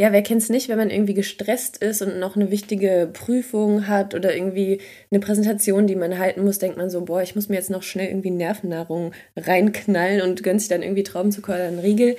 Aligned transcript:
Ja, 0.00 0.12
wer 0.12 0.22
kennt 0.22 0.40
es 0.40 0.48
nicht, 0.48 0.70
wenn 0.70 0.78
man 0.78 0.88
irgendwie 0.88 1.12
gestresst 1.12 1.76
ist 1.76 2.00
und 2.00 2.18
noch 2.18 2.34
eine 2.34 2.50
wichtige 2.50 3.10
Prüfung 3.12 3.86
hat 3.86 4.14
oder 4.14 4.34
irgendwie 4.34 4.80
eine 5.10 5.20
Präsentation, 5.20 5.86
die 5.86 5.94
man 5.94 6.18
halten 6.18 6.42
muss, 6.42 6.58
denkt 6.58 6.78
man 6.78 6.88
so, 6.88 7.04
boah, 7.04 7.20
ich 7.20 7.34
muss 7.34 7.50
mir 7.50 7.56
jetzt 7.56 7.68
noch 7.68 7.82
schnell 7.82 8.08
irgendwie 8.08 8.30
Nervennahrung 8.30 9.12
reinknallen 9.36 10.22
und 10.22 10.42
gönnt 10.42 10.60
sich 10.60 10.70
dann 10.70 10.80
irgendwie 10.82 11.02
Traubenzucker 11.02 11.52
oder 11.52 11.64
einen 11.64 11.80
Riegel. 11.80 12.16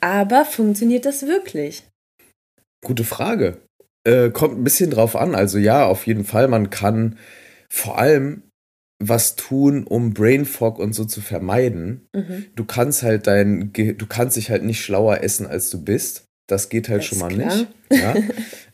Aber 0.00 0.44
funktioniert 0.44 1.06
das 1.06 1.24
wirklich? 1.24 1.84
Gute 2.84 3.04
Frage. 3.04 3.58
Äh, 4.02 4.30
kommt 4.30 4.58
ein 4.58 4.64
bisschen 4.64 4.90
drauf 4.90 5.14
an. 5.14 5.36
Also 5.36 5.58
ja, 5.58 5.86
auf 5.86 6.08
jeden 6.08 6.24
Fall. 6.24 6.48
Man 6.48 6.70
kann 6.70 7.16
vor 7.68 7.96
allem 7.96 8.42
was 8.98 9.36
tun, 9.36 9.84
um 9.84 10.14
Brain 10.14 10.46
Fog 10.46 10.80
und 10.80 10.94
so 10.94 11.04
zu 11.04 11.20
vermeiden. 11.20 12.08
Mhm. 12.12 12.46
Du 12.56 12.64
kannst 12.64 13.04
halt 13.04 13.28
dein, 13.28 13.72
du 13.72 14.06
kannst 14.08 14.36
dich 14.36 14.50
halt 14.50 14.64
nicht 14.64 14.82
schlauer 14.82 15.22
essen, 15.22 15.46
als 15.46 15.70
du 15.70 15.80
bist. 15.84 16.26
Das 16.50 16.68
geht 16.68 16.88
halt 16.88 17.00
das 17.00 17.06
schon 17.06 17.18
mal 17.18 17.28
klar. 17.28 17.56
nicht. 17.56 17.66
Ja? 17.90 18.14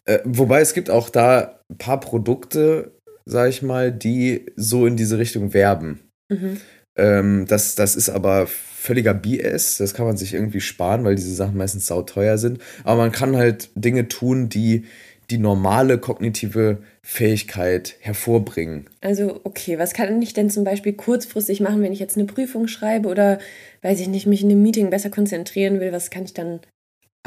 äh, 0.05 0.21
wobei 0.25 0.61
es 0.61 0.75
gibt 0.75 0.91
auch 0.91 1.11
da 1.11 1.61
ein 1.71 1.79
paar 1.79 2.01
Produkte, 2.01 2.93
sag 3.25 3.49
ich 3.49 3.63
mal, 3.63 3.93
die 3.93 4.47
so 4.57 4.87
in 4.87 4.97
diese 4.97 5.19
Richtung 5.19 5.55
werben. 5.55 6.01
Mhm. 6.29 6.59
Ähm, 6.97 7.47
das, 7.47 7.75
das 7.75 7.97
ist 7.97 8.09
aber 8.09 8.47
völliger 8.47 9.15
BS. 9.15 9.79
Das 9.79 9.95
kann 9.95 10.07
man 10.07 10.17
sich 10.17 10.35
irgendwie 10.35 10.61
sparen, 10.61 11.05
weil 11.05 11.17
diese 11.17 11.35
Sachen 11.35 11.57
meistens 11.57 11.87
sauteuer 11.87 12.39
sind. 12.39 12.61
Aber 12.85 12.97
man 12.97 13.13
kann 13.13 13.37
halt 13.37 13.71
Dinge 13.75 14.09
tun, 14.09 14.49
die 14.49 14.85
die 15.31 15.39
normale 15.39 15.99
kognitive 15.99 16.79
Fähigkeit 17.03 17.97
hervorbringen. 18.01 18.89
Also, 19.01 19.41
okay, 19.45 19.79
was 19.79 19.93
kann 19.93 20.23
ich 20.23 20.35
denn 20.35 20.51
zum 20.51 20.65
Beispiel 20.65 20.93
kurzfristig 20.93 21.61
machen, 21.61 21.83
wenn 21.83 21.93
ich 21.93 21.99
jetzt 21.99 22.17
eine 22.17 22.27
Prüfung 22.27 22.69
schreibe 22.69 23.09
oder, 23.09 23.39
weiß 23.83 24.01
ich 24.01 24.09
nicht, 24.09 24.27
mich 24.27 24.43
in 24.43 24.51
einem 24.51 24.63
Meeting 24.63 24.91
besser 24.91 25.11
konzentrieren 25.11 25.81
will? 25.81 25.93
Was 25.93 26.11
kann 26.11 26.25
ich 26.25 26.35
dann 26.35 26.61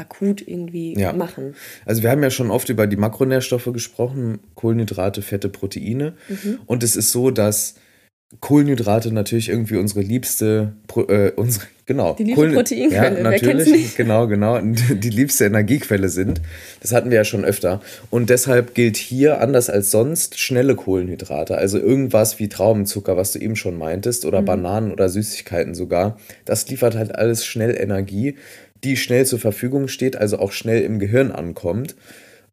akut 0.00 0.46
irgendwie 0.46 0.98
ja. 0.98 1.12
machen. 1.12 1.54
Also 1.84 2.02
wir 2.02 2.10
haben 2.10 2.22
ja 2.22 2.30
schon 2.30 2.50
oft 2.50 2.68
über 2.68 2.86
die 2.86 2.96
Makronährstoffe 2.96 3.70
gesprochen, 3.72 4.40
Kohlenhydrate, 4.54 5.22
Fette, 5.22 5.48
Proteine. 5.48 6.14
Mhm. 6.28 6.58
Und 6.66 6.82
es 6.82 6.96
ist 6.96 7.12
so, 7.12 7.30
dass 7.30 7.74
Kohlenhydrate 8.38 9.12
natürlich 9.12 9.48
irgendwie 9.48 9.76
unsere 9.76 10.02
liebste, 10.02 10.74
äh, 11.08 11.32
unsere, 11.32 11.66
genau. 11.84 12.14
Die 12.14 12.22
liebste 12.22 12.50
Proteinquelle, 12.50 13.16
ja, 13.16 13.22
natürlich? 13.22 13.96
Genau, 13.96 14.28
genau, 14.28 14.60
die 14.60 15.10
liebste 15.10 15.46
Energiequelle 15.46 16.08
sind. 16.08 16.40
Das 16.80 16.92
hatten 16.92 17.10
wir 17.10 17.16
ja 17.16 17.24
schon 17.24 17.44
öfter. 17.44 17.80
Und 18.08 18.30
deshalb 18.30 18.74
gilt 18.74 18.96
hier, 18.96 19.40
anders 19.40 19.68
als 19.68 19.90
sonst, 19.90 20.38
schnelle 20.38 20.76
Kohlenhydrate. 20.76 21.58
Also 21.58 21.78
irgendwas 21.78 22.38
wie 22.38 22.48
Traubenzucker, 22.48 23.16
was 23.16 23.32
du 23.32 23.40
eben 23.40 23.56
schon 23.56 23.76
meintest, 23.76 24.24
oder 24.24 24.42
mhm. 24.42 24.46
Bananen 24.46 24.92
oder 24.92 25.08
Süßigkeiten 25.08 25.74
sogar. 25.74 26.16
Das 26.44 26.68
liefert 26.68 26.94
halt 26.94 27.16
alles 27.16 27.44
schnell 27.44 27.76
Energie 27.76 28.36
die 28.84 28.96
schnell 28.96 29.26
zur 29.26 29.38
Verfügung 29.38 29.88
steht, 29.88 30.16
also 30.16 30.38
auch 30.38 30.52
schnell 30.52 30.82
im 30.82 30.98
Gehirn 30.98 31.30
ankommt. 31.30 31.96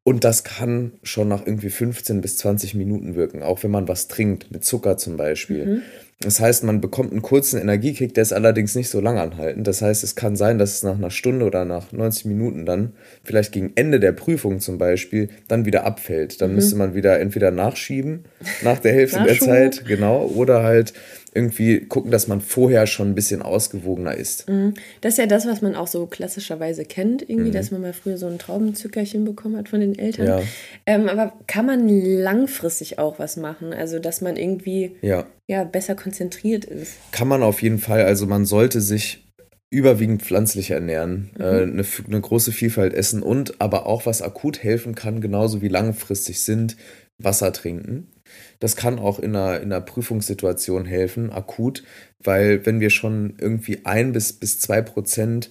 Und 0.04 0.24
das 0.24 0.44
kann 0.46 0.94
schon 1.04 1.28
nach 1.28 1.46
irgendwie 1.46 1.70
15 1.70 2.22
bis 2.22 2.38
20 2.38 2.76
Minuten 2.76 3.16
wirken, 3.16 3.44
auch 3.44 3.64
wenn 3.64 3.72
man 3.72 3.90
was 3.90 4.08
trinkt, 4.08 4.52
mit 4.52 4.64
Zucker 4.64 4.98
zum 4.98 5.18
Beispiel. 5.18 5.66
Mhm. 5.66 5.82
Das 6.22 6.40
heißt, 6.40 6.64
man 6.64 6.82
bekommt 6.82 7.12
einen 7.12 7.22
kurzen 7.22 7.62
Energiekick, 7.62 8.16
der 8.16 8.24
ist 8.24 8.34
allerdings 8.34 8.74
nicht 8.74 8.90
so 8.90 9.00
lang 9.00 9.20
anhaltend. 9.20 9.68
Das 9.68 9.84
heißt, 9.84 10.04
es 10.04 10.16
kann 10.16 10.36
sein, 10.36 10.58
dass 10.58 10.74
es 10.74 10.84
nach 10.84 10.96
einer 10.96 11.12
Stunde 11.12 11.46
oder 11.46 11.64
nach 11.64 11.92
90 11.92 12.26
Minuten 12.26 12.66
dann, 12.66 12.94
vielleicht 13.24 13.52
gegen 13.52 13.74
Ende 13.76 14.00
der 14.00 14.14
Prüfung 14.14 14.60
zum 14.60 14.80
Beispiel, 14.80 15.30
dann 15.48 15.66
wieder 15.66 15.86
abfällt. 15.86 16.42
Dann 16.42 16.50
mhm. 16.50 16.56
müsste 16.56 16.76
man 16.76 16.96
wieder 16.96 17.20
entweder 17.20 17.52
nachschieben, 17.52 18.26
nach 18.64 18.80
der 18.80 18.94
Hälfte 18.94 19.24
der 19.24 19.38
Zeit, 19.38 19.86
genau, 19.86 20.26
oder 20.26 20.64
halt 20.64 20.94
irgendwie 21.36 21.82
gucken, 21.82 22.10
dass 22.10 22.28
man 22.28 22.42
vorher 22.42 22.88
schon 22.88 23.10
ein 23.10 23.16
bisschen 23.16 23.44
ausgewogener 23.44 24.16
ist. 24.16 24.50
Mhm. 24.50 24.74
Das 25.02 25.14
ist 25.14 25.20
ja 25.20 25.28
das, 25.28 25.46
was 25.46 25.62
man 25.62 25.76
auch 25.76 25.86
so 25.86 26.08
klassischerweise 26.08 26.84
kennt, 26.84 27.22
irgendwie, 27.22 27.50
mhm. 27.50 27.54
dass 27.54 27.70
man 27.70 27.82
mal 27.82 27.94
früher 27.94 28.18
so 28.18 28.26
ein 28.26 28.40
Traubenzückerchen 28.40 29.24
bekommen 29.24 29.56
hat 29.56 29.70
von 29.70 29.82
den 29.82 30.00
Eltern. 30.00 30.26
Ja. 30.26 30.42
Ähm, 30.88 31.08
aber 31.08 31.34
kann 31.46 31.68
man 31.68 31.88
langfristig 31.88 32.98
auch 32.98 33.20
was 33.20 33.38
machen? 33.38 33.72
Also, 33.72 34.00
dass 34.00 34.22
man 34.22 34.36
irgendwie 34.36 34.96
ja. 35.02 35.28
Ja, 35.48 35.64
besser 35.64 35.96
konzentriert 35.96 36.66
ist. 36.66 36.94
Kann 37.12 37.28
man 37.28 37.42
auf 37.42 37.62
jeden 37.62 37.80
Fall. 37.80 38.04
Also, 38.04 38.28
man 38.28 38.46
sollte 38.46 38.82
sich 38.82 39.24
überwiegend 39.70 40.22
pflanzlich 40.22 40.72
ernähren, 40.72 41.30
mhm. 41.36 41.42
äh, 41.42 41.62
eine, 41.64 41.86
eine 42.08 42.22
große 42.22 42.52
Vielfalt 42.52 42.94
essen 42.94 43.22
und 43.22 43.60
aber 43.60 43.86
auch, 43.86 44.06
was 44.06 44.22
akut 44.22 44.64
helfen 44.64 44.96
kann, 44.96 45.22
genauso 45.22 45.62
wie 45.62 45.68
langfristig 45.68 46.42
sind, 46.42 46.78
Wasser 47.18 47.52
trinken. 47.52 48.12
Das 48.60 48.76
kann 48.76 49.00
auch 49.00 49.20
in 49.20 49.36
einer, 49.36 49.62
in 49.62 49.72
einer 49.72 49.82
Prüfungssituation 49.82 50.86
helfen, 50.86 51.32
akut, 51.32 51.84
weil 52.24 52.66
wenn 52.66 52.80
wir 52.80 52.90
schon 52.90 53.36
irgendwie 53.40 53.86
ein 53.86 54.12
bis, 54.12 54.34
bis 54.34 54.60
zwei 54.60 54.82
Prozent 54.82 55.50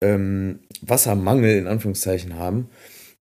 ähm, 0.00 0.60
Wassermangel 0.80 1.58
in 1.58 1.66
Anführungszeichen 1.66 2.36
haben, 2.36 2.68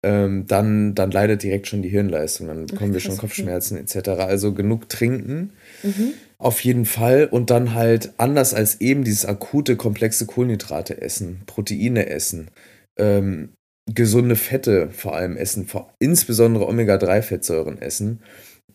ähm, 0.03 0.45
dann, 0.47 0.95
dann 0.95 1.12
leidet 1.12 1.44
direkt 1.44 1.67
schon 1.67 1.81
die 1.81 1.89
Hirnleistung. 1.89 2.47
Dann 2.47 2.66
bekommen 2.66 2.91
Ach, 2.91 2.94
wir 2.94 3.00
schon 3.00 3.17
Kopfschmerzen 3.17 3.78
etc. 3.78 4.09
Also 4.09 4.53
genug 4.53 4.89
trinken. 4.89 5.53
Mhm. 5.84 6.13
Auf 6.38 6.62
jeden 6.62 6.85
Fall. 6.85 7.25
Und 7.25 7.50
dann 7.50 7.73
halt 7.73 8.13
anders 8.17 8.53
als 8.53 8.81
eben 8.81 9.03
dieses 9.03 9.25
akute, 9.25 9.75
komplexe 9.75 10.25
Kohlenhydrate 10.25 11.01
essen, 11.01 11.41
Proteine 11.45 12.07
essen, 12.09 12.50
ähm, 12.97 13.50
gesunde 13.94 14.35
Fette 14.35 14.90
vor 14.91 15.16
allem 15.16 15.38
essen, 15.38 15.67
vor, 15.67 15.94
insbesondere 16.00 16.67
Omega-3-Fettsäuren 16.67 17.79
essen 17.79 18.22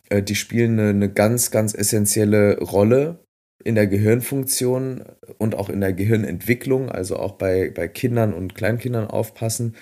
äh, 0.09 0.23
die 0.23 0.35
spielen 0.35 0.79
eine, 0.79 0.89
eine 0.89 1.09
ganz, 1.09 1.51
ganz 1.51 1.73
essentielle 1.73 2.59
Rolle 2.59 3.19
in 3.63 3.75
der 3.75 3.87
Gehirnfunktion 3.87 5.03
und 5.37 5.55
auch 5.55 5.69
in 5.69 5.81
der 5.81 5.93
Gehirnentwicklung, 5.93 6.89
also 6.89 7.17
auch 7.17 7.33
bei, 7.33 7.71
bei 7.73 7.87
Kindern 7.87 8.33
und 8.33 8.55
Kleinkindern 8.55 9.07
aufpassen. 9.07 9.75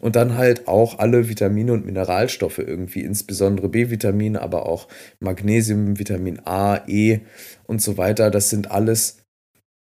Und 0.00 0.16
dann 0.16 0.36
halt 0.36 0.66
auch 0.66 0.98
alle 0.98 1.28
Vitamine 1.28 1.72
und 1.72 1.84
Mineralstoffe 1.84 2.58
irgendwie, 2.58 3.02
insbesondere 3.02 3.68
B-Vitamin, 3.68 4.36
aber 4.36 4.66
auch 4.66 4.88
Magnesium, 5.20 5.98
Vitamin 5.98 6.40
A, 6.44 6.82
E 6.86 7.20
und 7.66 7.82
so 7.82 7.98
weiter. 7.98 8.30
Das 8.30 8.50
sind 8.50 8.70
alles 8.70 9.18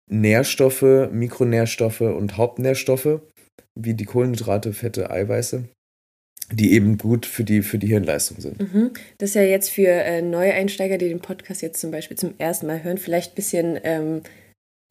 Nährstoffe, 0.09 1.09
Mikronährstoffe 1.11 2.01
und 2.01 2.37
Hauptnährstoffe, 2.37 3.21
wie 3.75 3.93
die 3.93 4.05
Kohlenhydrate, 4.05 4.73
Fette, 4.73 5.09
Eiweiße 5.09 5.69
die 6.51 6.73
eben 6.73 6.97
gut 6.97 7.25
für 7.25 7.43
die, 7.43 7.61
für 7.61 7.77
die 7.77 7.87
Hirnleistung 7.87 8.39
sind. 8.39 8.59
Mhm. 8.59 8.91
Das 9.17 9.29
ist 9.31 9.35
ja 9.35 9.43
jetzt 9.43 9.69
für 9.69 9.87
äh, 9.87 10.21
Neueinsteiger, 10.21 10.97
die 10.97 11.09
den 11.09 11.19
Podcast 11.19 11.61
jetzt 11.61 11.79
zum 11.79 11.91
Beispiel 11.91 12.17
zum 12.17 12.33
ersten 12.37 12.67
Mal 12.67 12.83
hören, 12.83 12.97
vielleicht 12.97 13.33
ein 13.33 13.35
bisschen 13.35 13.79
ähm, 13.83 14.21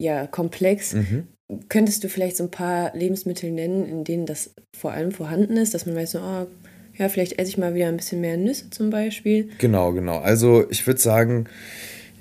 ja, 0.01 0.27
komplex. 0.27 0.93
Mhm. 0.93 1.27
Könntest 1.67 2.03
du 2.03 2.09
vielleicht 2.09 2.37
so 2.37 2.43
ein 2.43 2.51
paar 2.51 2.95
Lebensmittel 2.95 3.51
nennen, 3.51 3.85
in 3.87 4.03
denen 4.03 4.25
das 4.25 4.53
vor 4.77 4.91
allem 4.91 5.11
vorhanden 5.11 5.57
ist, 5.57 5.73
dass 5.73 5.85
man 5.85 5.95
weiß, 5.95 6.11
so, 6.11 6.19
oh, 6.19 6.47
ja, 6.97 7.09
vielleicht 7.09 7.39
esse 7.39 7.49
ich 7.49 7.57
mal 7.57 7.73
wieder 7.73 7.87
ein 7.87 7.97
bisschen 7.97 8.21
mehr 8.21 8.37
Nüsse 8.37 8.69
zum 8.69 8.89
Beispiel. 8.89 9.49
Genau, 9.57 9.93
genau. 9.93 10.19
Also 10.19 10.69
ich 10.69 10.85
würde 10.85 10.99
sagen, 10.99 11.45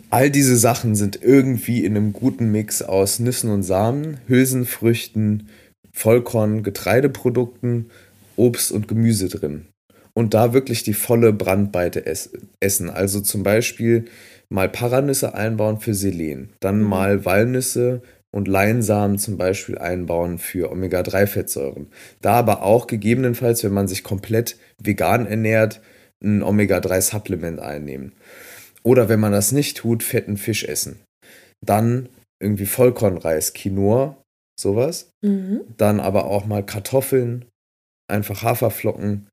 all 0.08 0.30
diese 0.30 0.56
Sachen 0.56 0.94
sind 0.94 1.20
irgendwie 1.22 1.84
in 1.84 1.96
einem 1.96 2.12
guten 2.12 2.50
Mix 2.50 2.80
aus 2.80 3.18
Nüssen 3.18 3.50
und 3.50 3.64
Samen, 3.64 4.18
Hülsenfrüchten, 4.28 5.48
Vollkorn, 5.92 6.62
Getreideprodukten, 6.62 7.90
Obst 8.38 8.72
und 8.72 8.88
Gemüse 8.88 9.28
drin. 9.28 9.66
Und 10.14 10.34
da 10.34 10.52
wirklich 10.52 10.82
die 10.82 10.94
volle 10.94 11.32
Brandweite 11.32 12.04
essen. 12.06 12.90
Also 12.90 13.20
zum 13.20 13.42
Beispiel 13.42 14.06
mal 14.48 14.68
Paranüsse 14.68 15.34
einbauen 15.34 15.80
für 15.80 15.94
Selen, 15.94 16.50
dann 16.60 16.80
mhm. 16.80 16.88
mal 16.88 17.24
Walnüsse 17.24 18.02
und 18.30 18.48
Leinsamen 18.48 19.18
zum 19.18 19.36
Beispiel 19.36 19.78
einbauen 19.78 20.38
für 20.38 20.70
Omega-3-Fettsäuren. 20.70 21.88
Da 22.20 22.34
aber 22.34 22.62
auch 22.62 22.86
gegebenenfalls, 22.86 23.64
wenn 23.64 23.72
man 23.72 23.88
sich 23.88 24.04
komplett 24.04 24.56
vegan 24.82 25.26
ernährt, 25.26 25.80
ein 26.22 26.42
Omega-3-Supplement 26.42 27.60
einnehmen. 27.60 28.12
Oder 28.82 29.08
wenn 29.08 29.20
man 29.20 29.32
das 29.32 29.52
nicht 29.52 29.76
tut, 29.76 30.02
fetten 30.02 30.36
Fisch 30.36 30.64
essen. 30.64 31.00
Dann 31.64 32.08
irgendwie 32.40 32.66
Vollkornreis, 32.66 33.52
Quinoa, 33.52 34.22
sowas. 34.58 35.10
Mhm. 35.22 35.62
Dann 35.76 36.00
aber 36.00 36.26
auch 36.26 36.46
mal 36.46 36.64
Kartoffeln, 36.64 37.44
einfach 38.08 38.42
Haferflocken, 38.42 39.28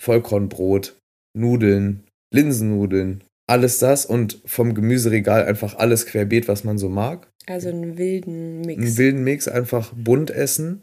Vollkornbrot, 0.00 0.96
Nudeln, 1.36 2.04
Linsennudeln, 2.32 3.22
alles 3.48 3.78
das 3.78 4.06
und 4.06 4.40
vom 4.46 4.74
Gemüseregal 4.74 5.44
einfach 5.44 5.76
alles 5.76 6.06
querbeet, 6.06 6.48
was 6.48 6.64
man 6.64 6.78
so 6.78 6.88
mag. 6.88 7.28
Also 7.46 7.68
einen 7.68 7.98
wilden 7.98 8.62
Mix. 8.62 8.80
Einen 8.80 8.96
wilden 8.96 9.24
Mix, 9.24 9.48
einfach 9.48 9.92
bunt 9.94 10.30
essen 10.30 10.82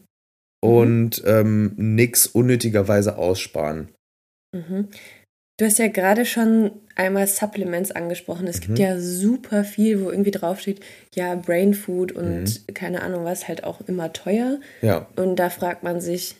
mhm. 0.63 0.69
und 0.69 1.23
ähm, 1.25 1.73
nix 1.77 2.27
unnötigerweise 2.27 3.17
aussparen. 3.17 3.89
Mhm. 4.55 4.89
Du 5.57 5.65
hast 5.65 5.77
ja 5.77 5.89
gerade 5.89 6.25
schon 6.25 6.71
einmal 6.95 7.27
Supplements 7.27 7.91
angesprochen. 7.91 8.47
Es 8.47 8.57
mhm. 8.57 8.61
gibt 8.61 8.79
ja 8.79 8.97
super 8.97 9.65
viel, 9.65 10.01
wo 10.01 10.09
irgendwie 10.09 10.31
draufsteht, 10.31 10.79
ja, 11.15 11.35
Brain 11.35 11.73
Food 11.73 12.13
und 12.13 12.43
mhm. 12.43 12.73
keine 12.73 13.01
Ahnung 13.01 13.25
was, 13.25 13.47
halt 13.47 13.63
auch 13.63 13.81
immer 13.81 14.13
teuer. 14.13 14.59
Ja. 14.81 15.07
Und 15.17 15.35
da 15.35 15.49
fragt 15.49 15.83
man 15.83 15.99
sich, 15.99 16.35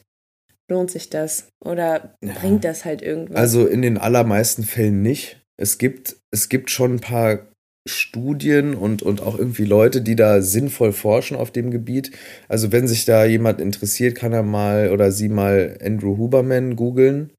lohnt 0.70 0.92
sich 0.92 1.10
das? 1.10 1.48
Oder 1.64 2.16
ja. 2.24 2.34
bringt 2.40 2.64
das 2.64 2.86
halt 2.86 3.02
irgendwas? 3.02 3.38
Also 3.38 3.66
in 3.68 3.82
den 3.82 3.98
allermeisten 3.98 4.64
Fällen 4.64 5.02
nicht. 5.02 5.42
Es 5.58 5.78
gibt, 5.78 6.16
es 6.32 6.48
gibt 6.50 6.70
schon 6.72 6.96
ein 6.96 7.00
paar 7.02 7.50
Studien 7.86 8.76
und, 8.76 9.02
und 9.02 9.22
auch 9.22 9.38
irgendwie 9.38 9.66
Leute, 9.66 10.02
die 10.02 10.16
da 10.16 10.42
sinnvoll 10.42 10.94
forschen 10.94 11.36
auf 11.36 11.52
dem 11.52 11.72
Gebiet. 11.72 12.12
Also 12.48 12.72
wenn 12.72 12.88
sich 12.88 13.06
da 13.06 13.26
jemand 13.26 13.60
interessiert, 13.60 14.16
kann 14.16 14.34
er 14.34 14.44
mal 14.44 14.92
oder 14.92 15.12
sie 15.12 15.30
mal 15.30 15.78
Andrew 15.84 16.18
Huberman 16.18 16.76
googeln. 16.76 17.32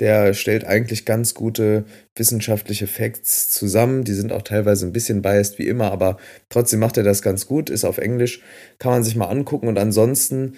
Der 0.00 0.34
stellt 0.34 0.64
eigentlich 0.64 1.04
ganz 1.04 1.34
gute 1.34 1.84
wissenschaftliche 2.16 2.86
Facts 2.86 3.50
zusammen. 3.50 4.04
Die 4.04 4.14
sind 4.14 4.32
auch 4.32 4.42
teilweise 4.42 4.86
ein 4.86 4.92
bisschen 4.92 5.22
biased 5.22 5.58
wie 5.58 5.68
immer, 5.68 5.92
aber 5.92 6.16
trotzdem 6.48 6.80
macht 6.80 6.96
er 6.96 7.04
das 7.04 7.22
ganz 7.22 7.46
gut, 7.46 7.70
ist 7.70 7.84
auf 7.84 7.98
Englisch, 7.98 8.42
kann 8.78 8.92
man 8.92 9.04
sich 9.04 9.14
mal 9.14 9.28
angucken. 9.28 9.68
Und 9.68 9.78
ansonsten, 9.78 10.54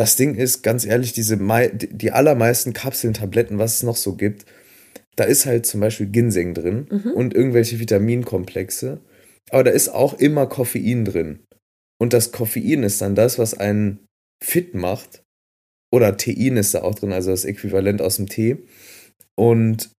das 0.00 0.16
Ding 0.16 0.34
ist, 0.34 0.62
ganz 0.62 0.86
ehrlich, 0.86 1.12
diese 1.12 1.36
die 1.36 2.10
allermeisten 2.10 2.72
Kapseln, 2.72 3.12
Tabletten, 3.12 3.58
was 3.58 3.74
es 3.74 3.82
noch 3.82 3.96
so 3.96 4.14
gibt, 4.14 4.46
da 5.14 5.24
ist 5.24 5.44
halt 5.44 5.66
zum 5.66 5.80
Beispiel 5.80 6.06
Ginseng 6.06 6.54
drin 6.54 6.86
mhm. 6.90 7.12
und 7.12 7.34
irgendwelche 7.34 7.78
Vitaminkomplexe. 7.78 9.00
Aber 9.50 9.64
da 9.64 9.70
ist 9.70 9.90
auch 9.90 10.14
immer 10.14 10.46
Koffein 10.46 11.04
drin. 11.04 11.40
Und 12.00 12.14
das 12.14 12.32
Koffein 12.32 12.82
ist 12.82 13.02
dann 13.02 13.14
das, 13.14 13.38
was 13.38 13.52
einen 13.52 14.06
fit 14.42 14.74
macht. 14.74 15.22
Oder 15.92 16.16
Tein 16.16 16.56
ist 16.56 16.72
da 16.72 16.80
auch 16.80 16.94
drin, 16.94 17.12
also 17.12 17.30
das 17.30 17.44
Äquivalent 17.44 18.00
aus 18.00 18.16
dem 18.16 18.26
Tee. 18.26 18.56
Und 19.36 19.90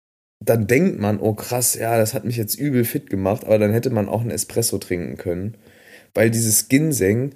dann 0.43 0.65
denkt 0.65 0.99
man, 0.99 1.19
oh 1.19 1.35
krass, 1.35 1.75
ja, 1.75 1.95
das 1.99 2.15
hat 2.15 2.25
mich 2.25 2.37
jetzt 2.37 2.55
übel 2.55 2.85
fit 2.85 3.11
gemacht, 3.11 3.45
aber 3.45 3.59
dann 3.59 3.71
hätte 3.71 3.91
man 3.91 4.09
auch 4.09 4.21
einen 4.21 4.31
Espresso 4.31 4.79
trinken 4.79 5.17
können. 5.17 5.57
Weil 6.15 6.31
dieses 6.31 6.69
Ginseng 6.69 7.35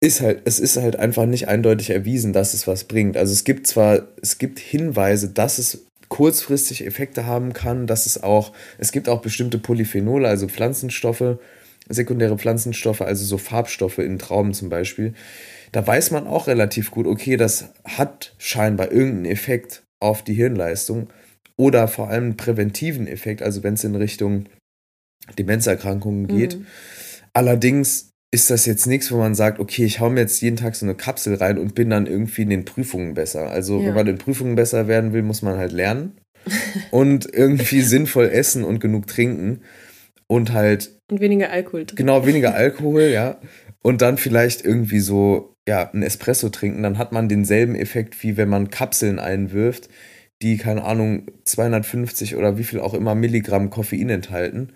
ist 0.00 0.20
halt, 0.22 0.42
es 0.46 0.58
ist 0.58 0.76
halt 0.76 0.96
einfach 0.96 1.26
nicht 1.26 1.48
eindeutig 1.48 1.90
erwiesen, 1.90 2.32
dass 2.32 2.54
es 2.54 2.66
was 2.66 2.84
bringt. 2.84 3.16
Also 3.16 3.32
es 3.32 3.44
gibt 3.44 3.66
zwar, 3.66 4.08
es 4.22 4.38
gibt 4.38 4.58
Hinweise, 4.58 5.28
dass 5.28 5.58
es 5.58 5.86
kurzfristig 6.08 6.84
Effekte 6.86 7.26
haben 7.26 7.52
kann, 7.52 7.86
dass 7.86 8.06
es 8.06 8.22
auch, 8.22 8.52
es 8.78 8.92
gibt 8.92 9.08
auch 9.08 9.20
bestimmte 9.20 9.58
Polyphenole, 9.58 10.26
also 10.26 10.48
Pflanzenstoffe, 10.48 11.38
sekundäre 11.88 12.38
Pflanzenstoffe, 12.38 13.02
also 13.02 13.24
so 13.24 13.38
Farbstoffe 13.38 13.98
in 13.98 14.18
Trauben 14.18 14.54
zum 14.54 14.70
Beispiel. 14.70 15.14
Da 15.72 15.86
weiß 15.86 16.10
man 16.10 16.26
auch 16.26 16.46
relativ 16.46 16.90
gut, 16.90 17.06
okay, 17.06 17.36
das 17.36 17.66
hat 17.84 18.34
scheinbar 18.38 18.90
irgendeinen 18.90 19.26
Effekt 19.26 19.82
auf 20.00 20.24
die 20.24 20.34
Hirnleistung 20.34 21.08
oder 21.56 21.88
vor 21.88 22.08
allem 22.08 22.24
einen 22.24 22.36
präventiven 22.36 23.06
Effekt, 23.06 23.42
also 23.42 23.62
wenn 23.62 23.74
es 23.74 23.84
in 23.84 23.94
Richtung 23.94 24.46
Demenzerkrankungen 25.38 26.26
geht. 26.26 26.58
Mhm. 26.58 26.66
Allerdings 27.34 28.09
ist 28.32 28.50
das 28.50 28.64
jetzt 28.66 28.86
nichts, 28.86 29.10
wo 29.10 29.16
man 29.16 29.34
sagt, 29.34 29.58
okay, 29.58 29.84
ich 29.84 29.98
hau 29.98 30.08
mir 30.08 30.20
jetzt 30.20 30.40
jeden 30.40 30.56
Tag 30.56 30.76
so 30.76 30.86
eine 30.86 30.94
Kapsel 30.94 31.34
rein 31.34 31.58
und 31.58 31.74
bin 31.74 31.90
dann 31.90 32.06
irgendwie 32.06 32.42
in 32.42 32.50
den 32.50 32.64
Prüfungen 32.64 33.14
besser. 33.14 33.50
Also, 33.50 33.80
ja. 33.80 33.88
wenn 33.88 33.94
man 33.94 34.06
in 34.06 34.18
Prüfungen 34.18 34.54
besser 34.54 34.86
werden 34.86 35.12
will, 35.12 35.22
muss 35.22 35.42
man 35.42 35.58
halt 35.58 35.72
lernen 35.72 36.16
und 36.90 37.32
irgendwie 37.32 37.80
sinnvoll 37.80 38.28
essen 38.28 38.64
und 38.64 38.78
genug 38.78 39.08
trinken 39.08 39.62
und 40.28 40.52
halt. 40.52 40.96
Und 41.10 41.20
weniger 41.20 41.50
Alkohol 41.50 41.86
trinken. 41.86 41.96
Genau, 41.96 42.24
weniger 42.24 42.54
Alkohol, 42.54 43.02
ja. 43.02 43.40
Und 43.82 44.00
dann 44.00 44.16
vielleicht 44.16 44.64
irgendwie 44.64 45.00
so, 45.00 45.54
ja, 45.66 45.90
ein 45.92 46.02
Espresso 46.02 46.50
trinken. 46.50 46.84
Dann 46.84 46.98
hat 46.98 47.10
man 47.12 47.28
denselben 47.28 47.74
Effekt, 47.74 48.22
wie 48.22 48.36
wenn 48.36 48.48
man 48.48 48.70
Kapseln 48.70 49.18
einwirft, 49.18 49.88
die, 50.40 50.56
keine 50.56 50.84
Ahnung, 50.84 51.26
250 51.44 52.36
oder 52.36 52.58
wie 52.58 52.64
viel 52.64 52.80
auch 52.80 52.94
immer 52.94 53.14
Milligramm 53.14 53.70
Koffein 53.70 54.08
enthalten 54.08 54.72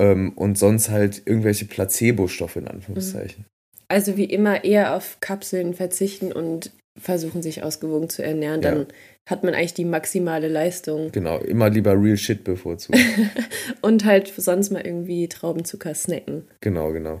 ähm, 0.00 0.32
und 0.32 0.58
sonst 0.58 0.90
halt 0.90 1.22
irgendwelche 1.26 1.66
Placebo-Stoffe 1.66 2.58
in 2.58 2.68
Anführungszeichen. 2.68 3.46
Also 3.88 4.16
wie 4.16 4.24
immer 4.24 4.64
eher 4.64 4.94
auf 4.94 5.18
Kapseln 5.20 5.74
verzichten 5.74 6.32
und 6.32 6.72
versuchen 6.98 7.42
sich 7.42 7.62
ausgewogen 7.62 8.08
zu 8.08 8.22
ernähren, 8.22 8.60
dann 8.60 8.78
ja. 8.80 8.86
hat 9.26 9.44
man 9.44 9.54
eigentlich 9.54 9.74
die 9.74 9.84
maximale 9.84 10.48
Leistung. 10.48 11.12
Genau, 11.12 11.38
immer 11.38 11.70
lieber 11.70 11.92
Real 11.92 12.16
Shit 12.16 12.42
bevorzugen. 12.44 13.00
und 13.82 14.04
halt 14.04 14.32
sonst 14.36 14.70
mal 14.70 14.84
irgendwie 14.84 15.28
Traubenzucker 15.28 15.94
snacken. 15.94 16.48
Genau, 16.60 16.92
genau. 16.92 17.20